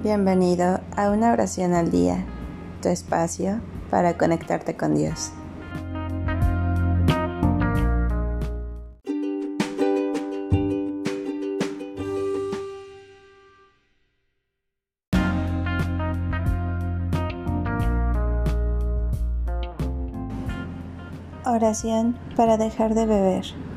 Bienvenido 0.00 0.80
a 0.96 1.10
una 1.10 1.32
oración 1.32 1.74
al 1.74 1.90
día, 1.90 2.24
tu 2.80 2.88
espacio 2.88 3.60
para 3.90 4.16
conectarte 4.16 4.76
con 4.76 4.94
Dios. 4.94 5.32
Oración 21.44 22.16
para 22.36 22.56
dejar 22.56 22.94
de 22.94 23.04
beber. 23.04 23.67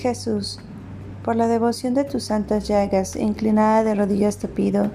Jesús, 0.00 0.58
por 1.22 1.36
la 1.36 1.46
devoción 1.46 1.92
de 1.92 2.04
tus 2.04 2.24
santas 2.24 2.66
llagas, 2.66 3.16
inclinada 3.16 3.84
de 3.84 3.94
rodillas 3.94 4.38
te 4.38 4.48
pido, 4.48 4.90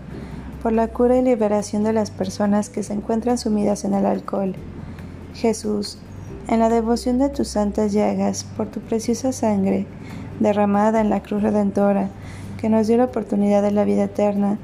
por 0.64 0.74
la 0.74 0.88
cura 0.88 1.16
y 1.16 1.22
liberación 1.22 1.84
de 1.84 1.94
las 1.94 2.10
personas 2.10 2.70
que 2.70 2.82
se 2.82 2.94
encuentran 2.94 3.38
sumidas 3.38 3.86
en 3.86 3.94
el 3.94 4.08
alcohol. 4.08 4.56
Jesús, 5.36 6.00
en 6.48 6.60
la 6.60 6.70
devoción 6.70 7.20
de 7.20 7.30
tus 7.30 7.50
santas 7.50 7.94
llagas, 7.94 8.46
por 8.58 8.66
tu 8.66 8.80
preciosa 8.80 9.32
sangre, 9.32 9.86
derramada 10.40 11.02
en 11.02 11.12
la 11.12 11.22
cruz 11.22 11.44
redentora, 11.44 12.10
que 12.60 12.70
nos 12.70 12.88
dio 12.88 12.98
la 12.98 13.06
oportunidad 13.06 13.62
de 13.62 13.72
la 13.72 13.84
vida 13.84 14.06
eterna, 14.06 14.58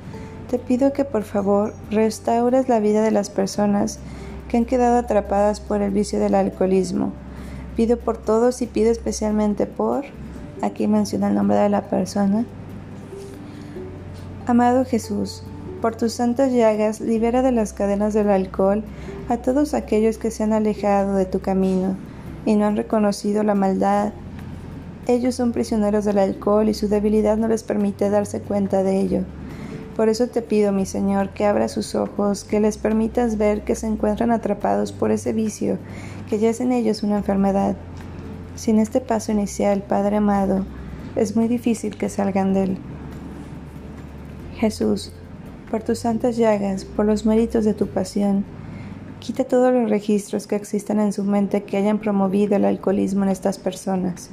te 0.50 0.58
pido 0.58 0.92
que 0.92 1.06
por 1.06 1.22
favor 1.22 1.76
restaures 1.92 2.68
la 2.68 2.80
vida 2.80 3.04
de 3.04 3.12
las 3.12 3.30
personas 3.30 4.00
que 4.50 4.58
han 4.58 4.66
quedado 4.66 4.98
atrapadas 4.98 5.60
por 5.60 5.84
el 5.84 5.92
vicio 5.92 6.20
del 6.20 6.34
alcoholismo. 6.34 7.14
Pido 7.76 7.98
por 7.98 8.18
todos 8.18 8.64
y 8.64 8.66
pido 8.66 8.92
especialmente 8.92 9.68
por 9.68 10.04
Aquí 10.62 10.88
menciona 10.88 11.30
el 11.30 11.36
nombre 11.36 11.58
de 11.58 11.70
la 11.70 11.82
persona. 11.90 12.46
Amado 14.46 14.86
Jesús, 14.86 15.44
por 15.82 15.96
tus 15.96 16.14
santas 16.14 16.52
llagas, 16.52 17.02
libera 17.02 17.42
de 17.42 17.52
las 17.52 17.74
cadenas 17.74 18.14
del 18.14 18.30
alcohol 18.30 18.84
a 19.30 19.38
todos 19.38 19.74
aquellos 19.74 20.18
que 20.18 20.30
se 20.30 20.44
han 20.44 20.54
alejado 20.54 21.16
de 21.16 21.26
tu 21.26 21.40
camino 21.40 21.96
y 22.46 22.56
no 22.56 22.66
han 22.66 22.76
reconocido 22.76 23.44
la 23.44 23.56
maldad. 23.56 24.14
Ellos 25.08 25.36
son 25.36 25.52
prisioneros 25.52 26.06
del 26.06 26.20
alcohol 26.20 26.70
y 26.70 26.76
su 26.76 26.88
debilidad 26.88 27.38
no 27.38 27.48
les 27.48 27.64
permite 27.64 28.10
darse 28.10 28.42
cuenta 28.42 28.84
de 28.84 29.00
ello. 29.00 29.24
Por 29.96 30.10
eso 30.10 30.28
te 30.28 30.42
pido, 30.42 30.72
mi 30.72 30.86
Señor, 30.86 31.30
que 31.30 31.46
abra 31.46 31.68
sus 31.68 31.96
ojos, 31.96 32.44
que 32.44 32.60
les 32.60 32.78
permitas 32.78 33.38
ver 33.38 33.64
que 33.64 33.76
se 33.76 33.88
encuentran 33.88 34.32
atrapados 34.32 34.92
por 34.92 35.12
ese 35.12 35.34
vicio, 35.34 35.78
que 36.30 36.40
ya 36.40 36.50
es 36.50 36.62
en 36.62 36.72
ellos 36.72 37.04
una 37.04 37.18
enfermedad. 37.18 37.76
Sin 38.56 38.80
este 38.80 39.02
paso 39.02 39.32
inicial, 39.32 39.82
Padre 39.82 40.18
amado, 40.18 40.66
es 41.16 41.36
muy 41.36 41.48
difícil 41.48 41.98
que 41.98 42.10
salgan 42.10 42.54
de 42.54 42.64
él. 42.64 42.78
Jesús, 44.56 45.12
por 45.70 45.84
tus 45.84 46.00
santas 46.00 46.38
llagas, 46.38 46.86
por 46.86 47.06
los 47.06 47.26
méritos 47.26 47.66
de 47.66 47.74
tu 47.74 47.88
pasión, 47.88 48.46
quita 49.20 49.44
todos 49.44 49.74
los 49.74 49.90
registros 49.90 50.48
que 50.48 50.56
existan 50.56 51.00
en 51.00 51.14
su 51.14 51.24
mente 51.24 51.64
que 51.64 51.78
hayan 51.78 52.00
promovido 52.00 52.56
el 52.56 52.66
alcoholismo 52.66 53.24
en 53.24 53.30
estas 53.30 53.58
personas. 53.58 54.30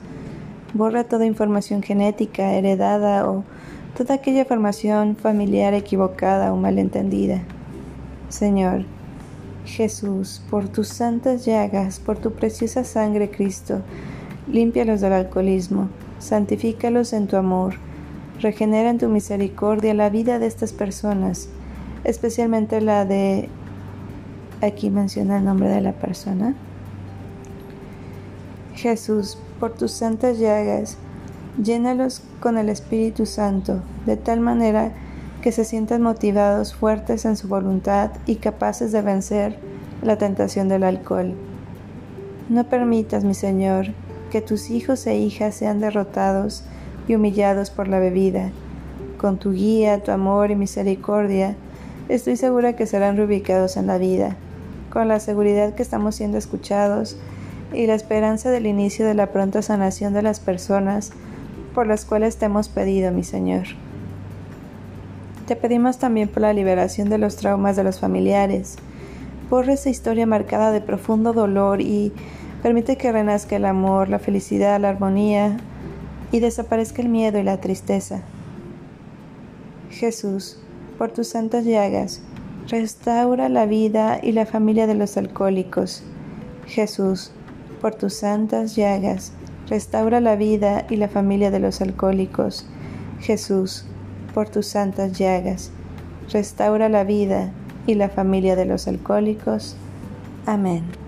Borra 0.75 1.05
toda 1.05 1.25
información 1.25 1.83
genética, 1.83 2.53
heredada 2.53 3.31
o 3.31 3.45
toda 3.97 4.17
aquella 4.17 4.45
formación 4.45 5.17
familiar 5.17 5.75
equivocada 5.75 6.53
o 6.53 6.57
malentendida. 6.57 7.43
Señor, 8.29 8.85
Jesús, 9.65 10.43
por 10.51 10.69
tus 10.69 10.89
santas 10.89 11.45
llagas, 11.45 12.01
por 12.01 12.19
tu 12.19 12.33
preciosa 12.33 12.85
sangre, 12.85 13.31
Cristo, 13.31 13.83
límpialos 14.51 15.01
del 15.01 15.13
alcoholismo, 15.13 15.89
santifícalos 16.19 17.13
en 17.13 17.27
tu 17.27 17.37
amor, 17.37 17.75
regenera 18.41 18.91
en 18.91 18.99
tu 18.99 19.09
misericordia 19.09 19.95
la 19.95 20.11
vida 20.11 20.39
de 20.39 20.47
estas 20.47 20.73
personas, 20.73 21.49
especialmente 22.05 22.81
la 22.81 23.05
de... 23.05 23.49
Aquí 24.61 24.91
menciona 24.91 25.39
el 25.39 25.45
nombre 25.45 25.69
de 25.69 25.81
la 25.81 25.93
persona. 25.93 26.55
Jesús, 28.75 29.39
por 29.61 29.75
tus 29.75 29.93
santas 29.93 30.39
llagas, 30.39 30.97
llénalos 31.63 32.23
con 32.41 32.59
el 32.59 32.69
Espíritu 32.69 33.27
Santo, 33.27 33.83
de 34.07 34.17
tal 34.17 34.41
manera 34.41 34.93
que 35.43 35.53
se 35.53 35.65
sientan 35.65 36.03
motivados, 36.03 36.75
fuertes 36.75 37.25
en 37.25 37.37
su 37.37 37.49
voluntad 37.49 38.11
y 38.27 38.37
capaces 38.37 38.91
de 38.91 39.03
vencer 39.03 39.59
la 40.03 40.19
tentación 40.19 40.69
del 40.69 40.83
alcohol. 40.83 41.35
No 42.49 42.65
permitas, 42.65 43.25
mi 43.25 43.35
Señor, 43.35 43.89
que 44.31 44.41
tus 44.41 44.71
hijos 44.71 45.07
e 45.07 45.17
hijas 45.17 45.55
sean 45.55 45.81
derrotados 45.81 46.65
y 47.07 47.15
humillados 47.15 47.71
por 47.71 47.89
la 47.89 47.99
bebida. 47.99 48.51
Con 49.19 49.39
tu 49.39 49.53
guía, 49.53 50.03
tu 50.03 50.11
amor 50.11 50.51
y 50.51 50.57
misericordia, 50.57 51.57
estoy 52.09 52.37
segura 52.37 52.77
que 52.77 52.87
serán 52.87 53.17
reubicados 53.17 53.77
en 53.77 53.87
la 53.87 53.99
vida, 53.99 54.37
con 54.91 55.09
la 55.09 55.21
seguridad 55.21 55.75
que 55.75 55.83
estamos 55.83 56.15
siendo 56.15 56.39
escuchados 56.39 57.17
y 57.73 57.87
la 57.87 57.95
esperanza 57.95 58.51
del 58.51 58.67
inicio 58.67 59.07
de 59.07 59.15
la 59.15 59.33
pronta 59.33 59.63
sanación 59.63 60.15
de 60.15 60.23
las 60.23 60.41
personas 60.41 61.13
por 61.75 61.87
las 61.87 62.05
cuales 62.05 62.37
te 62.37 62.47
hemos 62.47 62.69
pedido, 62.69 63.13
mi 63.13 63.25
Señor. 63.25 63.65
Te 65.47 65.57
pedimos 65.57 65.99
también 65.99 66.29
por 66.29 66.43
la 66.43 66.53
liberación 66.53 67.09
de 67.09 67.19
los 67.19 67.37
traumas 67.37 67.77
de 67.77 67.85
los 67.85 68.01
familiares, 68.01 68.77
por 69.49 69.69
esa 69.71 69.89
historia 69.89 70.27
marcada 70.27 70.73
de 70.73 70.81
profundo 70.81 71.33
dolor 71.33 71.81
y 71.81 72.13
Permite 72.69 72.99
que 72.99 73.11
renazca 73.11 73.57
el 73.57 73.65
amor, 73.65 74.11
la 74.11 74.19
felicidad, 74.19 74.79
la 74.79 74.91
armonía 74.91 75.57
y 76.33 76.41
desaparezca 76.41 77.01
el 77.01 77.09
miedo 77.09 77.39
y 77.39 77.43
la 77.43 77.63
tristeza. 77.63 78.21
Jesús, 79.89 80.59
por 80.99 81.11
tus 81.11 81.29
santas 81.29 81.65
llagas, 81.65 82.21
restaura 82.69 83.49
la 83.49 83.65
vida 83.65 84.21
y 84.23 84.33
la 84.33 84.45
familia 84.45 84.87
de 84.87 84.95
los 84.95 85.17
alcohólicos. 85.17 86.03
Jesús, 86.67 87.31
por 87.81 87.95
tus 87.95 88.13
santas 88.13 88.77
llagas, 88.77 89.33
restaura 89.71 90.21
la 90.21 90.37
vida 90.37 90.85
y 90.91 90.97
la 90.97 91.09
familia 91.09 91.51
de 91.51 91.61
los 91.61 91.81
alcohólicos. 91.81 92.67
Jesús, 93.21 93.87
por 94.35 94.51
tus 94.51 94.67
santas 94.67 95.19
llagas, 95.19 95.71
restaura 96.31 96.91
la 96.91 97.05
vida 97.05 97.51
y 97.87 97.95
la 97.95 98.11
familia 98.11 98.57
de 98.57 98.67
los 98.67 98.87
alcohólicos. 98.89 99.75
Amén. 100.45 101.08